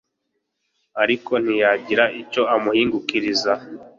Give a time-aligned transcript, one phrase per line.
[1.03, 3.53] ariko ntiyagira icyo amuhingukiriza